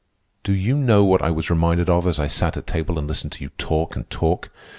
[0.43, 3.33] "Do you know what I was reminded of as I sat at table and listened
[3.33, 4.49] to you talk and talk?